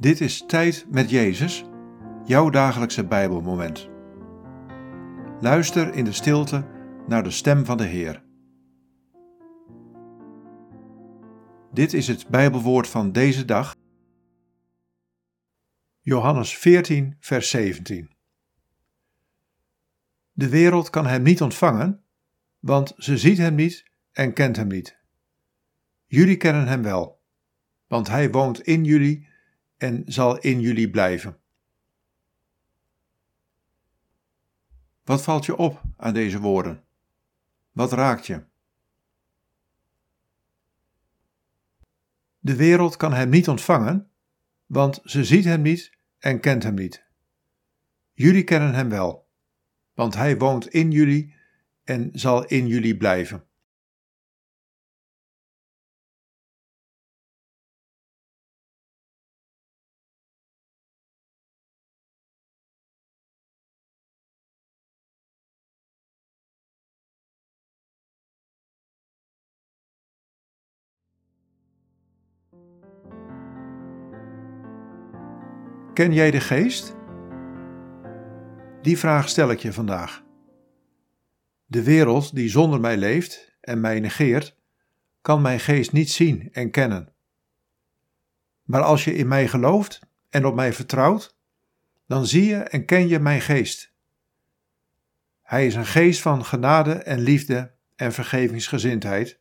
[0.00, 1.64] Dit is Tijd met Jezus,
[2.24, 3.88] jouw dagelijkse Bijbelmoment.
[5.40, 6.66] Luister in de stilte
[7.06, 8.24] naar de stem van de Heer.
[11.72, 13.76] Dit is het Bijbelwoord van deze dag.
[16.00, 18.10] Johannes 14, vers 17.
[20.32, 22.04] De wereld kan hem niet ontvangen,
[22.58, 24.98] want ze ziet hem niet en kent hem niet.
[26.06, 27.22] Jullie kennen hem wel,
[27.86, 29.28] want hij woont in jullie
[29.78, 31.38] en zal in jullie blijven.
[35.04, 36.84] Wat valt je op aan deze woorden?
[37.72, 38.44] Wat raakt je?
[42.38, 44.10] De wereld kan hem niet ontvangen,
[44.66, 47.06] want ze ziet hem niet en kent hem niet.
[48.12, 49.28] Jullie kennen hem wel,
[49.94, 51.34] want hij woont in jullie
[51.84, 53.47] en zal in jullie blijven.
[75.98, 76.96] Ken jij de geest?
[78.82, 80.24] Die vraag stel ik je vandaag.
[81.66, 84.56] De wereld die zonder mij leeft en mij negeert,
[85.20, 87.12] kan mijn geest niet zien en kennen.
[88.62, 91.36] Maar als je in mij gelooft en op mij vertrouwt,
[92.06, 93.92] dan zie je en ken je mijn geest.
[95.42, 99.38] Hij is een geest van genade en liefde en vergevingsgezindheid,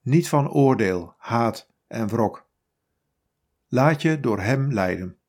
[0.00, 2.48] niet van oordeel, haat en wrok.
[3.68, 5.19] Laat je door Hem leiden.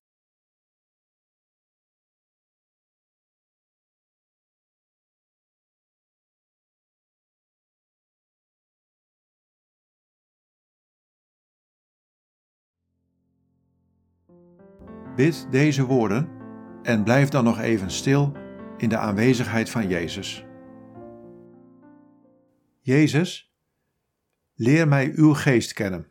[15.15, 16.29] Bid deze woorden
[16.83, 18.31] en blijf dan nog even stil
[18.77, 20.45] in de aanwezigheid van Jezus.
[22.79, 23.53] Jezus,
[24.53, 26.10] leer mij uw geest kennen.